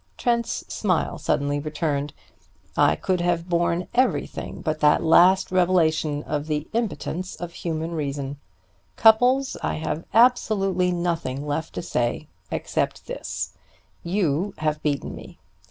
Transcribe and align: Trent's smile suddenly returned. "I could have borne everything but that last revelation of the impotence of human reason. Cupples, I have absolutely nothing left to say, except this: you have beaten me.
Trent's 0.17 0.65
smile 0.67 1.19
suddenly 1.19 1.59
returned. 1.59 2.11
"I 2.75 2.95
could 2.95 3.21
have 3.21 3.47
borne 3.47 3.87
everything 3.93 4.61
but 4.63 4.79
that 4.79 5.03
last 5.03 5.51
revelation 5.51 6.23
of 6.23 6.47
the 6.47 6.67
impotence 6.73 7.35
of 7.35 7.53
human 7.53 7.91
reason. 7.91 8.39
Cupples, 8.95 9.57
I 9.61 9.75
have 9.75 10.05
absolutely 10.11 10.91
nothing 10.91 11.45
left 11.45 11.75
to 11.75 11.83
say, 11.83 12.27
except 12.49 13.05
this: 13.05 13.53
you 14.03 14.55
have 14.57 14.81
beaten 14.81 15.13
me. 15.15 15.37